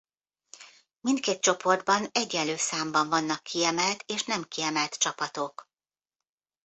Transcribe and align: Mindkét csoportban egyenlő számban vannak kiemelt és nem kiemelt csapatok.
Mindkét 0.99 1.41
csoportban 1.41 2.07
egyenlő 2.11 2.55
számban 2.55 3.09
vannak 3.09 3.43
kiemelt 3.43 4.03
és 4.07 4.23
nem 4.25 4.43
kiemelt 4.43 4.95
csapatok. 4.97 5.69